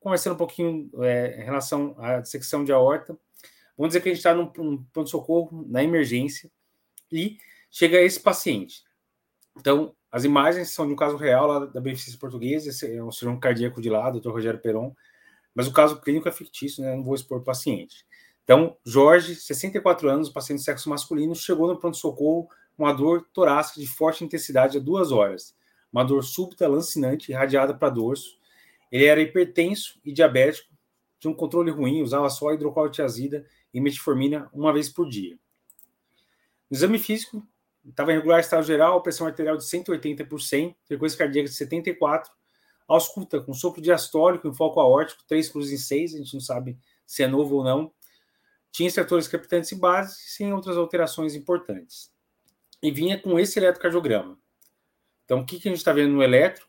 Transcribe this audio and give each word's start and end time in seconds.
conversando 0.00 0.34
um 0.34 0.38
pouquinho 0.38 0.90
é, 1.02 1.40
em 1.40 1.44
relação 1.44 1.94
à 1.98 2.20
dissecção 2.20 2.64
de 2.64 2.72
aorta. 2.72 3.18
Vamos 3.76 3.90
dizer 3.90 4.00
que 4.00 4.08
a 4.08 4.12
gente 4.12 4.18
está 4.18 4.34
num, 4.34 4.50
num 4.56 4.84
pronto-socorro, 4.92 5.64
na 5.68 5.82
emergência, 5.82 6.50
e 7.10 7.38
chega 7.70 8.00
esse 8.00 8.20
paciente. 8.20 8.82
Então, 9.56 9.94
as 10.10 10.24
imagens 10.24 10.70
são 10.70 10.86
de 10.86 10.92
um 10.92 10.96
caso 10.96 11.16
real 11.16 11.46
lá 11.46 11.66
da 11.66 11.80
Beneficência 11.80 12.18
Portuguesa, 12.18 12.70
esse 12.70 12.96
é 12.96 13.02
um 13.02 13.12
cirurgião 13.12 13.38
cardíaco 13.38 13.80
de 13.80 13.90
lá, 13.90 14.10
doutor 14.10 14.32
Rogério 14.32 14.60
Peron, 14.60 14.94
mas 15.54 15.66
o 15.66 15.72
caso 15.72 16.00
clínico 16.00 16.28
é 16.28 16.32
fictício, 16.32 16.82
né? 16.82 16.94
Não 16.94 17.02
vou 17.02 17.14
expor 17.14 17.38
o 17.38 17.44
paciente. 17.44 18.06
Então, 18.44 18.76
Jorge, 18.84 19.34
64 19.34 20.08
anos, 20.08 20.30
paciente 20.30 20.60
de 20.60 20.64
sexo 20.64 20.88
masculino, 20.88 21.34
chegou 21.34 21.68
no 21.68 21.78
pronto-socorro 21.78 22.48
com 22.76 22.84
uma 22.84 22.92
dor 22.94 23.26
torácica 23.32 23.80
de 23.80 23.86
forte 23.86 24.24
intensidade 24.24 24.78
há 24.78 24.80
duas 24.80 25.12
horas. 25.12 25.54
Uma 25.92 26.04
dor 26.04 26.24
súbita, 26.24 26.66
lancinante, 26.66 27.30
irradiada 27.30 27.74
para 27.74 27.90
dorso. 27.90 28.37
Ele 28.90 29.04
era 29.04 29.20
hipertenso 29.20 30.00
e 30.04 30.12
diabético, 30.12 30.72
tinha 31.18 31.30
um 31.30 31.34
controle 31.34 31.70
ruim, 31.70 32.02
usava 32.02 32.30
só 32.30 32.52
hidrocortiazida 32.52 33.44
e 33.72 33.80
metformina 33.80 34.48
uma 34.52 34.72
vez 34.72 34.88
por 34.88 35.08
dia. 35.08 35.38
No 36.70 36.76
exame 36.76 36.98
físico, 36.98 37.46
estava 37.84 38.12
em 38.12 38.16
regular 38.16 38.40
estado 38.40 38.64
geral, 38.64 39.02
pressão 39.02 39.26
arterial 39.26 39.56
de 39.56 39.64
180 39.64 40.24
por 40.26 40.40
100, 40.40 40.76
frequência 40.84 41.18
cardíaca 41.18 41.48
de 41.48 41.54
74, 41.54 42.32
ausculta 42.86 43.40
com 43.40 43.52
sopro 43.52 43.82
diastólico 43.82 44.48
em 44.48 44.54
foco 44.54 44.80
aórtico, 44.80 45.24
3 45.26 45.48
cruzes 45.48 45.72
em 45.72 45.82
6, 45.82 46.14
a 46.14 46.18
gente 46.18 46.34
não 46.34 46.40
sabe 46.40 46.78
se 47.06 47.22
é 47.22 47.26
novo 47.26 47.56
ou 47.56 47.64
não. 47.64 47.92
Tinha 48.70 48.86
extratores 48.86 49.26
crepitantes 49.26 49.72
e 49.72 49.76
bases, 49.76 50.34
sem 50.34 50.52
outras 50.52 50.76
alterações 50.76 51.34
importantes. 51.34 52.12
E 52.82 52.90
vinha 52.90 53.20
com 53.20 53.38
esse 53.38 53.58
eletrocardiograma. 53.58 54.38
Então, 55.24 55.40
o 55.40 55.46
que, 55.46 55.58
que 55.58 55.68
a 55.68 55.70
gente 55.70 55.78
está 55.78 55.92
vendo 55.92 56.12
no 56.12 56.22
eletro? 56.22 56.66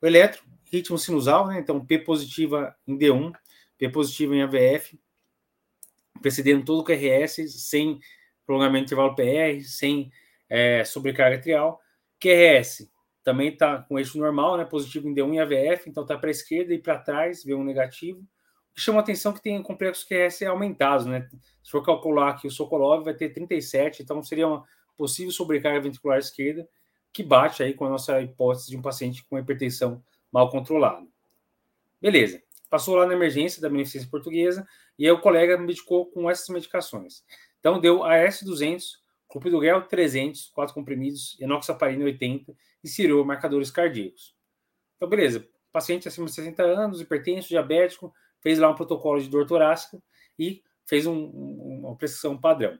O 0.00 0.06
eletro, 0.06 0.42
ritmo 0.70 0.98
sinusal, 0.98 1.46
né? 1.46 1.58
Então, 1.58 1.84
P 1.84 1.98
positiva 1.98 2.74
em 2.86 2.96
D1, 2.96 3.32
P 3.78 3.88
positiva 3.88 4.34
em 4.34 4.42
AVF, 4.42 4.98
precedendo 6.20 6.64
todo 6.64 6.80
o 6.80 6.84
QRS, 6.84 7.48
sem 7.48 8.00
prolongamento 8.44 8.84
do 8.84 8.86
intervalo 8.86 9.14
PR, 9.14 9.64
sem 9.64 10.10
é, 10.48 10.84
sobrecarga 10.84 11.36
atrial. 11.36 11.80
QRS 12.20 12.88
também 13.22 13.48
está 13.48 13.78
com 13.78 13.98
eixo 13.98 14.18
normal, 14.18 14.56
né? 14.56 14.64
Positivo 14.64 15.08
em 15.08 15.14
D1 15.14 15.34
e 15.34 15.40
AVF, 15.40 15.90
então 15.90 16.04
está 16.04 16.16
para 16.16 16.28
a 16.28 16.30
esquerda 16.30 16.72
e 16.72 16.78
para 16.78 16.98
trás, 16.98 17.44
V1 17.44 17.64
negativo. 17.64 18.24
Chama 18.78 19.00
a 19.00 19.02
atenção 19.02 19.32
é 19.32 19.34
que 19.34 19.42
tem 19.42 19.62
complexos 19.62 20.04
QRS 20.04 20.42
aumentados, 20.42 21.06
né? 21.06 21.28
Se 21.62 21.70
for 21.70 21.84
calcular 21.84 22.30
aqui 22.30 22.46
o 22.46 22.50
Sokolov, 22.50 23.04
vai 23.04 23.14
ter 23.14 23.30
37, 23.30 24.02
então 24.02 24.22
seria 24.22 24.46
uma 24.46 24.64
possível 24.96 25.32
sobrecarga 25.32 25.80
ventricular 25.80 26.18
esquerda, 26.18 26.68
que 27.12 27.22
bate 27.22 27.62
aí 27.62 27.74
com 27.74 27.86
a 27.86 27.90
nossa 27.90 28.20
hipótese 28.20 28.70
de 28.70 28.76
um 28.76 28.82
paciente 28.82 29.24
com 29.24 29.38
hipertensão 29.38 30.02
mal 30.36 30.50
controlada. 30.50 31.06
Beleza. 31.98 32.42
Passou 32.68 32.94
lá 32.94 33.06
na 33.06 33.14
emergência 33.14 33.62
da 33.62 33.70
beneficência 33.70 34.06
portuguesa 34.10 34.68
e 34.98 35.06
aí 35.06 35.10
o 35.10 35.18
colega 35.18 35.56
medicou 35.56 36.04
com 36.10 36.28
essas 36.28 36.46
medicações. 36.50 37.24
Então 37.58 37.80
deu 37.80 38.00
AS200, 38.00 38.98
clopidogrel 39.30 39.80
300, 39.88 40.50
4 40.50 40.74
comprimidos, 40.74 41.38
enoxaparina 41.40 42.04
80 42.04 42.52
e 42.84 42.88
cirou 42.88 43.24
marcadores 43.24 43.70
cardíacos. 43.70 44.36
Então 44.96 45.08
beleza, 45.08 45.48
paciente 45.72 46.06
acima 46.06 46.26
de 46.26 46.32
60 46.32 46.62
anos, 46.62 47.00
hipertenso, 47.00 47.48
diabético, 47.48 48.12
fez 48.42 48.58
lá 48.58 48.68
um 48.70 48.74
protocolo 48.74 49.18
de 49.18 49.30
dor 49.30 49.46
torácica 49.46 49.98
e 50.38 50.62
fez 50.84 51.06
um, 51.06 51.30
uma 51.30 51.96
prescrição 51.96 52.36
padrão. 52.36 52.78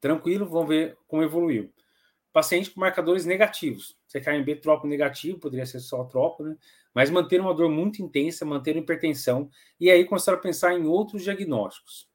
Tranquilo, 0.00 0.46
vamos 0.46 0.68
ver 0.68 0.98
como 1.06 1.22
evoluiu. 1.22 1.72
Paciente 2.34 2.68
com 2.68 2.80
marcadores 2.80 3.24
negativos. 3.24 3.96
CKMB 4.08 4.56
tropo 4.56 4.88
negativo, 4.88 5.38
poderia 5.38 5.64
ser 5.64 5.78
só 5.78 6.02
tropo, 6.02 6.42
né? 6.42 6.56
Mas 6.92 7.08
manter 7.08 7.40
uma 7.40 7.54
dor 7.54 7.70
muito 7.70 8.02
intensa, 8.02 8.44
manter 8.44 8.76
hipertensão, 8.76 9.48
e 9.78 9.88
aí 9.88 10.04
começar 10.04 10.34
a 10.34 10.36
pensar 10.36 10.74
em 10.74 10.84
outros 10.84 11.22
diagnósticos. 11.22 12.08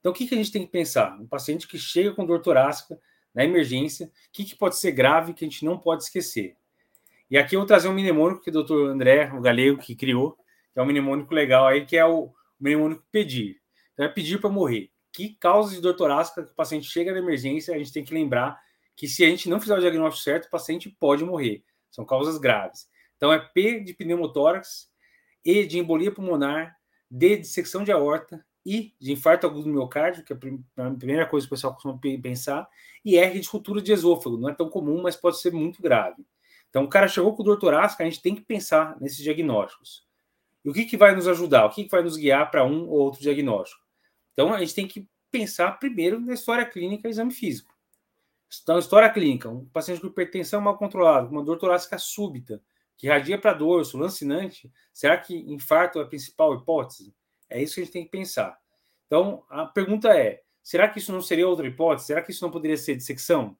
Então, 0.00 0.10
o 0.10 0.14
que, 0.14 0.26
que 0.26 0.34
a 0.34 0.36
gente 0.36 0.50
tem 0.50 0.66
que 0.66 0.72
pensar? 0.72 1.16
Um 1.20 1.28
paciente 1.28 1.68
que 1.68 1.78
chega 1.78 2.12
com 2.12 2.26
dor 2.26 2.42
torácica 2.42 3.00
na 3.32 3.44
emergência, 3.44 4.06
o 4.06 4.10
que, 4.32 4.44
que 4.44 4.56
pode 4.56 4.76
ser 4.76 4.90
grave 4.90 5.32
que 5.32 5.44
a 5.44 5.48
gente 5.48 5.64
não 5.64 5.78
pode 5.78 6.02
esquecer? 6.02 6.56
E 7.30 7.38
aqui 7.38 7.54
eu 7.54 7.60
vou 7.60 7.68
trazer 7.68 7.86
um 7.86 7.94
mnemônico 7.94 8.42
que 8.42 8.50
o 8.50 8.52
doutor 8.52 8.90
André, 8.90 9.32
o 9.32 9.40
galego, 9.40 9.78
que 9.78 9.94
criou, 9.94 10.36
que 10.72 10.80
é 10.80 10.82
um 10.82 10.86
mnemônico 10.86 11.32
legal 11.32 11.68
aí, 11.68 11.86
que 11.86 11.96
é 11.96 12.04
o 12.04 12.34
mnemônico 12.58 13.04
pedir. 13.12 13.60
Então, 13.92 14.06
é 14.06 14.08
pedir 14.08 14.40
para 14.40 14.50
morrer. 14.50 14.90
Que 15.12 15.36
causa 15.36 15.72
de 15.72 15.80
dor 15.80 15.94
torácica 15.94 16.42
que 16.42 16.50
o 16.50 16.54
paciente 16.56 16.90
chega 16.90 17.12
na 17.12 17.18
emergência, 17.20 17.72
a 17.72 17.78
gente 17.78 17.92
tem 17.92 18.02
que 18.02 18.12
lembrar 18.12 18.60
que 18.96 19.08
se 19.08 19.24
a 19.24 19.28
gente 19.28 19.48
não 19.48 19.60
fizer 19.60 19.76
o 19.76 19.80
diagnóstico 19.80 20.24
certo, 20.24 20.46
o 20.46 20.50
paciente 20.50 20.88
pode 20.88 21.24
morrer. 21.24 21.64
São 21.90 22.04
causas 22.04 22.38
graves. 22.38 22.88
Então 23.16 23.32
é 23.32 23.38
P 23.38 23.80
de 23.80 23.94
pneumotórax, 23.94 24.90
E 25.44 25.66
de 25.66 25.78
embolia 25.78 26.12
pulmonar, 26.12 26.76
D 27.10 27.36
de 27.36 27.46
secção 27.46 27.84
de 27.84 27.92
aorta, 27.92 28.44
I 28.64 28.94
de 28.98 29.12
infarto 29.12 29.46
agudo 29.46 29.64
do 29.64 29.70
miocárdio, 29.70 30.24
que 30.24 30.32
é 30.32 30.36
a 30.36 30.90
primeira 30.90 31.26
coisa 31.26 31.46
que 31.46 31.52
o 31.52 31.56
pessoal 31.56 31.74
costuma 31.74 31.98
pensar, 32.22 32.68
e 33.04 33.18
R 33.18 33.38
de 33.38 33.48
ruptura 33.48 33.82
de 33.82 33.92
esôfago. 33.92 34.38
Não 34.38 34.48
é 34.48 34.54
tão 34.54 34.68
comum, 34.70 35.02
mas 35.02 35.16
pode 35.16 35.38
ser 35.38 35.52
muito 35.52 35.82
grave. 35.82 36.24
Então 36.70 36.84
o 36.84 36.88
cara 36.88 37.06
chegou 37.06 37.36
com 37.36 37.44
dor 37.44 37.58
torácica, 37.58 38.02
a 38.02 38.06
gente 38.06 38.22
tem 38.22 38.34
que 38.34 38.40
pensar 38.40 38.98
nesses 39.00 39.18
diagnósticos. 39.18 40.04
E 40.64 40.70
o 40.70 40.72
que, 40.72 40.86
que 40.86 40.96
vai 40.96 41.14
nos 41.14 41.28
ajudar? 41.28 41.66
O 41.66 41.70
que, 41.70 41.84
que 41.84 41.90
vai 41.90 42.02
nos 42.02 42.16
guiar 42.16 42.50
para 42.50 42.64
um 42.64 42.88
ou 42.88 43.00
outro 43.00 43.20
diagnóstico? 43.20 43.82
Então 44.32 44.52
a 44.52 44.58
gente 44.58 44.74
tem 44.74 44.88
que 44.88 45.06
pensar 45.30 45.72
primeiro 45.72 46.18
na 46.18 46.32
história 46.32 46.64
clínica 46.64 47.06
e 47.06 47.10
exame 47.10 47.32
físico. 47.32 47.73
Então, 48.62 48.78
história 48.78 49.10
clínica, 49.10 49.48
um 49.48 49.64
paciente 49.66 50.00
com 50.00 50.06
hipertensão 50.06 50.60
mal 50.60 50.76
controlada, 50.76 51.26
com 51.26 51.32
uma 51.32 51.44
dor 51.44 51.58
torácica 51.58 51.98
súbita, 51.98 52.62
que 52.96 53.08
radia 53.08 53.38
para 53.38 53.52
dorso, 53.52 53.98
lancinante, 53.98 54.72
será 54.92 55.16
que 55.16 55.36
infarto 55.52 55.98
é 55.98 56.02
a 56.02 56.06
principal 56.06 56.54
hipótese? 56.54 57.14
É 57.48 57.62
isso 57.62 57.74
que 57.74 57.80
a 57.80 57.84
gente 57.84 57.92
tem 57.92 58.04
que 58.04 58.10
pensar. 58.10 58.58
Então, 59.06 59.44
a 59.48 59.66
pergunta 59.66 60.08
é: 60.16 60.42
será 60.62 60.88
que 60.88 60.98
isso 60.98 61.12
não 61.12 61.20
seria 61.20 61.48
outra 61.48 61.66
hipótese? 61.66 62.06
Será 62.06 62.22
que 62.22 62.30
isso 62.30 62.44
não 62.44 62.50
poderia 62.50 62.76
ser 62.76 62.96
dissecção? 62.96 63.56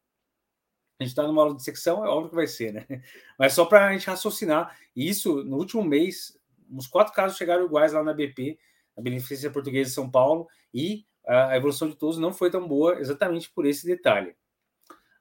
A 0.98 1.04
gente 1.04 1.10
está 1.10 1.24
numa 1.24 1.42
aula 1.42 1.54
de 1.54 1.58
dissecção, 1.58 2.04
é 2.04 2.08
óbvio 2.08 2.30
que 2.30 2.36
vai 2.36 2.46
ser, 2.46 2.72
né? 2.72 2.86
Mas 3.38 3.52
só 3.52 3.64
para 3.64 3.88
a 3.88 3.92
gente 3.92 4.06
raciocinar. 4.06 4.78
E 4.94 5.08
isso, 5.08 5.42
no 5.42 5.56
último 5.56 5.82
mês, 5.82 6.38
uns 6.70 6.86
quatro 6.86 7.12
casos 7.12 7.36
chegaram 7.36 7.64
iguais 7.64 7.92
lá 7.92 8.02
na 8.02 8.14
BP, 8.14 8.58
na 8.96 9.02
Beneficência 9.02 9.50
Portuguesa 9.50 9.90
de 9.90 9.94
São 9.94 10.08
Paulo, 10.08 10.46
e 10.72 11.04
a 11.26 11.56
evolução 11.56 11.88
de 11.88 11.96
todos 11.96 12.18
não 12.18 12.32
foi 12.32 12.50
tão 12.50 12.66
boa 12.68 13.00
exatamente 13.00 13.50
por 13.50 13.66
esse 13.66 13.86
detalhe. 13.86 14.36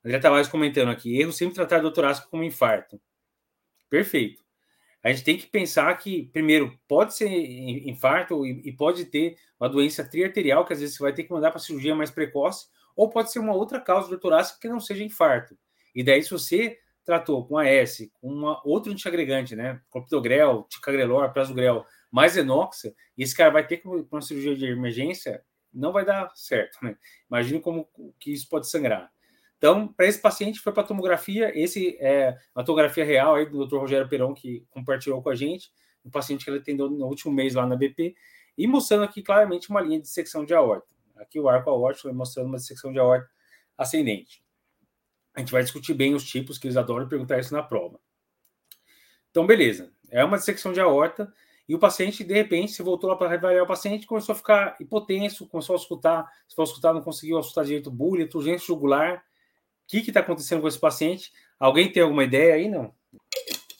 André 0.03 0.19
Tavares 0.19 0.47
comentando 0.47 0.89
aqui: 0.89 1.19
erro 1.19 1.31
sempre 1.31 1.55
tratar 1.55 1.79
do 1.79 1.91
torácico 1.91 2.29
como 2.29 2.43
infarto. 2.43 2.99
Perfeito. 3.89 4.43
A 5.03 5.11
gente 5.11 5.23
tem 5.23 5.37
que 5.37 5.47
pensar 5.47 5.93
que, 5.97 6.29
primeiro, 6.31 6.79
pode 6.87 7.13
ser 7.13 7.27
infarto 7.27 8.45
e, 8.45 8.71
pode 8.71 9.05
ter 9.05 9.37
uma 9.59 9.67
doença 9.67 10.03
triarterial, 10.03 10.65
que 10.65 10.71
às 10.71 10.79
vezes 10.79 10.95
você 10.95 11.03
vai 11.03 11.13
ter 11.13 11.23
que 11.23 11.31
mandar 11.31 11.51
para 11.51 11.59
cirurgia 11.59 11.93
mais 11.93 12.09
precoce, 12.09 12.67
ou 12.95 13.09
pode 13.09 13.29
ser 13.29 13.39
uma 13.39 13.53
outra 13.53 13.81
causa 13.81 14.09
do 14.09 14.17
torácico 14.17 14.61
que 14.61 14.69
não 14.69 14.79
seja 14.79 15.03
infarto. 15.03 15.57
E 15.93 16.03
daí, 16.03 16.23
se 16.23 16.31
você 16.31 16.79
tratou 17.03 17.45
com 17.45 17.57
AS, 17.57 18.09
com 18.21 18.29
uma, 18.29 18.61
outro 18.65 18.93
antiagregante, 18.93 19.57
né? 19.57 19.81
Clopidogrel, 19.91 20.65
ticagrelor, 20.69 21.33
prasugrel, 21.33 21.85
mais 22.09 22.37
enoxa, 22.37 22.93
e 23.17 23.23
esse 23.23 23.35
cara 23.35 23.51
vai 23.51 23.67
ter 23.67 23.77
que 23.77 23.87
uma 23.87 24.21
cirurgia 24.21 24.55
de 24.55 24.67
emergência, 24.67 25.43
não 25.73 25.91
vai 25.91 26.05
dar 26.05 26.31
certo, 26.33 26.77
né? 26.81 26.95
Imagine 27.29 27.59
como 27.59 27.89
que 28.17 28.31
isso 28.31 28.47
pode 28.47 28.69
sangrar. 28.69 29.11
Então, 29.63 29.87
para 29.87 30.07
esse 30.07 30.19
paciente, 30.19 30.59
foi 30.59 30.73
para 30.73 30.83
tomografia. 30.83 31.57
Esse 31.57 31.95
é 32.01 32.37
uma 32.53 32.65
tomografia 32.65 33.05
real 33.05 33.35
aí 33.35 33.45
do 33.45 33.65
Dr. 33.65 33.77
Rogério 33.77 34.09
Peron, 34.09 34.33
que 34.33 34.67
compartilhou 34.69 35.21
com 35.21 35.29
a 35.29 35.35
gente, 35.35 35.71
um 36.03 36.11
paciente 36.11 36.43
que 36.43 36.51
ele 36.51 36.59
atendeu 36.59 36.89
no 36.89 37.05
último 37.05 37.31
mês 37.31 37.53
lá 37.53 37.65
na 37.65 37.77
BP, 37.77 38.13
e 38.57 38.67
mostrando 38.67 39.05
aqui 39.05 39.23
claramente 39.23 39.69
uma 39.69 39.79
linha 39.79 40.01
de 40.01 40.09
secção 40.09 40.43
de 40.43 40.53
aorta. 40.53 40.93
Aqui 41.15 41.39
o 41.39 41.47
arco 41.47 41.69
aórtico 41.69 42.13
mostrando 42.13 42.47
uma 42.47 42.59
secção 42.59 42.91
de 42.91 42.99
aorta 42.99 43.29
ascendente. 43.77 44.43
A 45.33 45.39
gente 45.39 45.53
vai 45.53 45.63
discutir 45.63 45.93
bem 45.93 46.13
os 46.13 46.25
tipos, 46.25 46.57
que 46.57 46.67
eles 46.67 46.75
adoram 46.75 47.07
perguntar 47.07 47.39
isso 47.39 47.53
na 47.53 47.63
prova. 47.63 48.01
Então, 49.31 49.47
beleza. 49.47 49.93
É 50.11 50.25
uma 50.25 50.37
dissecção 50.37 50.73
de 50.73 50.81
aorta 50.81 51.33
e 51.69 51.73
o 51.73 51.79
paciente, 51.79 52.21
de 52.21 52.33
repente, 52.33 52.73
se 52.73 52.83
voltou 52.83 53.09
lá 53.09 53.15
para 53.15 53.33
avaliar 53.33 53.63
o 53.63 53.67
paciente, 53.67 54.05
começou 54.05 54.33
a 54.33 54.35
ficar 54.35 54.75
hipotenso, 54.77 55.47
começou 55.47 55.73
a 55.73 55.79
escutar, 55.79 56.29
se 56.49 56.53
for 56.53 56.63
escutar, 56.63 56.93
não 56.93 57.01
conseguiu 57.01 57.39
escutar 57.39 57.63
direito 57.63 57.89
bulha, 57.89 58.27
urgência 58.33 58.67
jugular, 58.67 59.23
o 59.23 59.23
que 59.87 59.97
está 59.99 60.19
acontecendo 60.19 60.61
com 60.61 60.67
esse 60.67 60.79
paciente? 60.79 61.31
Alguém 61.59 61.91
tem 61.91 62.03
alguma 62.03 62.23
ideia 62.23 62.55
aí? 62.55 62.67
Não. 62.67 62.93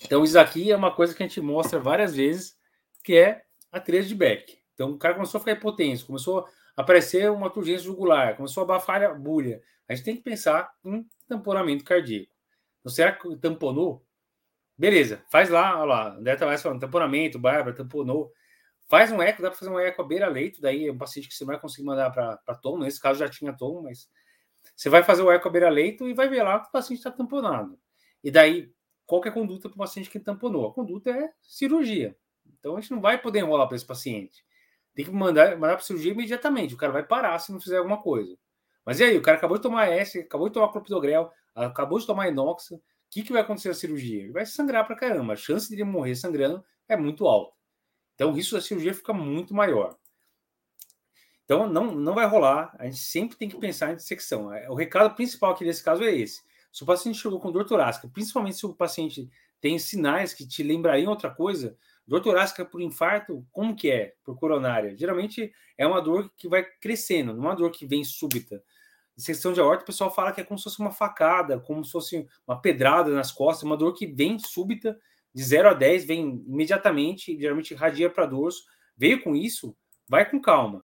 Então, 0.04 0.24
isso 0.24 0.38
aqui 0.38 0.72
é 0.72 0.76
uma 0.76 0.94
coisa 0.94 1.14
que 1.16 1.24
a 1.24 1.28
gente 1.28 1.42
mostra 1.42 1.80
várias 1.80 2.16
vezes, 2.16 2.58
que 3.04 3.16
é 3.16 3.44
a 3.72 3.80
3 3.80 4.08
de 4.08 4.16
Beck. 4.16 4.58
Então, 4.74 4.92
o 4.92 4.98
cara 4.98 5.16
começou 5.16 5.38
a 5.38 5.42
ficar 5.42 5.54
hipotenso, 5.54 6.06
começou 6.06 6.48
a 6.76 6.82
aparecer 6.82 7.32
uma 7.32 7.50
turgência 7.50 7.86
jugular, 7.86 8.36
começou 8.36 8.62
a 8.62 8.64
abafar 8.66 9.02
a 9.04 9.14
bulha. 9.14 9.62
A 9.88 9.96
gente 9.96 10.06
tem 10.06 10.16
que 10.16 10.24
pensar 10.24 10.72
em 10.84 11.08
tamponamento 11.28 11.84
cardíaco. 11.84 12.32
Então, 12.80 12.92
será 12.92 13.12
que 13.12 13.36
tamponou? 13.38 14.06
Beleza, 14.78 15.24
faz 15.32 15.50
lá, 15.50 15.80
olha 15.80 15.86
lá, 15.86 16.16
André 16.16 16.36
Tavares 16.36 16.62
falando, 16.62 16.82
tamponamento, 16.82 17.40
Bárbara, 17.40 17.76
tamponou. 17.76 18.32
Faz 18.90 19.12
um 19.12 19.22
eco, 19.22 19.42
dá 19.42 19.50
para 19.50 19.58
fazer 19.58 19.72
um 19.72 19.80
eco 19.80 20.02
à 20.02 20.06
beira-leito, 20.06 20.60
daí 20.60 20.88
é 20.88 20.92
um 20.92 20.98
paciente 20.98 21.28
que 21.28 21.34
você 21.34 21.46
vai 21.46 21.60
conseguir 21.60 21.86
mandar 21.86 22.12
para 22.12 22.56
tomo, 22.62 22.84
nesse 22.84 23.00
caso 23.00 23.20
já 23.20 23.30
tinha 23.30 23.56
tomo, 23.56 23.84
mas 23.84 24.10
você 24.76 24.90
vai 24.90 25.04
fazer 25.04 25.22
o 25.22 25.32
eco 25.32 25.48
à 25.48 25.52
beira-leito 25.52 26.08
e 26.08 26.14
vai 26.14 26.28
ver 26.28 26.44
lá 26.44 26.60
que 26.60 26.70
o 26.70 26.72
paciente 26.72 27.00
está 27.00 27.12
tamponado. 27.12 27.78
E 28.24 28.32
daí, 28.32 28.72
qual 29.06 29.24
é 29.26 29.30
a 29.30 29.32
conduta 29.32 29.70
para 29.70 29.76
o 29.76 29.80
paciente 29.80 30.10
que 30.10 30.20
tamponou? 30.20 30.68
A 30.68 30.74
conduta 30.74 31.10
é 31.10 31.32
cirurgia. 31.42 32.16
Então 32.60 32.78
a 32.78 32.82
gente 32.82 32.92
não 32.92 33.02
vai 33.02 33.22
poder 33.22 33.40
enrolar 33.40 33.68
para 33.68 33.76
esse 33.76 33.86
paciente. 33.86 34.46
Tem 34.96 35.06
que 35.06 35.12
mandar, 35.12 35.58
mandar 35.58 35.76
para 35.76 35.86
cirurgia 35.86 36.12
imediatamente. 36.12 36.74
O 36.74 36.78
cara 36.78 36.92
vai 36.92 37.04
parar 37.04 37.38
se 37.40 37.52
não 37.52 37.60
fizer 37.60 37.78
alguma 37.78 38.02
coisa. 38.02 38.38
Mas 38.86 39.00
e 39.00 39.04
aí, 39.04 39.18
o 39.18 39.22
cara 39.22 39.38
acabou 39.38 39.58
de 39.58 39.64
tomar 39.64 39.88
S, 39.88 40.20
acabou 40.20 40.48
de 40.48 40.54
tomar 40.54 40.70
clopidogrel, 40.70 41.32
acabou 41.56 42.00
de 42.00 42.06
tomar 42.06 42.28
inox. 42.28 42.72
O 42.72 42.82
que, 43.10 43.24
que 43.24 43.32
vai 43.32 43.42
acontecer 43.42 43.70
na 43.70 43.74
cirurgia? 43.74 44.24
Ele 44.24 44.32
vai 44.32 44.46
sangrar 44.46 44.86
para 44.86 44.96
caramba. 44.96 45.34
A 45.34 45.36
chance 45.36 45.68
de 45.70 45.76
ele 45.76 45.84
morrer 45.84 46.16
sangrando 46.16 46.64
é 46.88 46.98
muito 46.98 47.28
alta. 47.28 47.56
Então 48.16 48.30
o 48.30 48.34
risco 48.34 48.56
da 48.56 48.62
cirurgia 48.62 48.94
fica 48.94 49.14
muito 49.14 49.54
maior. 49.54 49.98
Então 51.46 51.68
não, 51.68 51.94
não 51.94 52.14
vai 52.14 52.26
rolar. 52.26 52.76
A 52.80 52.86
gente 52.86 52.98
sempre 52.98 53.38
tem 53.38 53.50
que 53.50 53.58
pensar 53.58 53.92
em 53.92 53.96
dissecção. 53.96 54.54
É, 54.54 54.70
o 54.70 54.76
recado 54.76 55.16
principal 55.16 55.52
aqui 55.52 55.66
nesse 55.66 55.84
caso 55.84 56.04
é 56.04 56.16
esse. 56.16 56.42
Se 56.72 56.84
o 56.84 56.86
paciente 56.86 57.20
chegou 57.20 57.40
com 57.40 57.52
dor 57.52 57.66
torácica, 57.66 58.08
principalmente 58.08 58.58
se 58.58 58.66
o 58.66 58.74
paciente 58.74 59.30
tem 59.62 59.78
sinais 59.78 60.34
que 60.34 60.48
te 60.48 60.64
lembrariam 60.64 61.12
outra 61.12 61.30
coisa, 61.30 61.78
dor 62.08 62.22
torácica 62.22 62.66
por 62.66 62.82
infarto, 62.82 63.46
como 63.52 63.76
que 63.76 63.92
é? 63.92 64.14
Por 64.24 64.38
coronária? 64.38 64.98
Geralmente 64.98 65.54
é 65.78 65.86
uma 65.86 66.02
dor 66.02 66.32
que 66.36 66.48
vai 66.48 66.64
crescendo, 66.82 67.34
não 67.34 67.44
é 67.44 67.48
uma 67.48 67.56
dor 67.56 67.72
que 67.72 67.86
vem 67.86 68.04
súbita. 68.04 68.64
Dissecção 69.16 69.54
de 69.54 69.60
aorta, 69.60 69.84
o 69.84 69.86
pessoal 69.86 70.14
fala 70.14 70.32
que 70.32 70.42
é 70.42 70.44
como 70.44 70.58
se 70.58 70.64
fosse 70.64 70.80
uma 70.80 70.92
facada, 70.92 71.60
como 71.60 71.86
se 71.86 71.92
fosse 71.92 72.28
uma 72.48 72.60
pedrada 72.60 73.12
nas 73.12 73.32
costas, 73.32 73.64
uma 73.64 73.78
dor 73.78 73.94
que 73.94 74.08
vem 74.08 74.40
súbita, 74.40 75.00
de 75.34 75.44
0 75.44 75.70
a 75.70 75.74
10, 75.74 76.06
vem 76.06 76.44
imediatamente, 76.48 77.38
geralmente 77.40 77.74
radia 77.74 78.10
para 78.10 78.26
dorso. 78.26 78.64
Veio 78.98 79.24
com 79.24 79.36
isso, 79.36 79.76
vai 80.08 80.30
com 80.30 80.42
calma. 80.42 80.82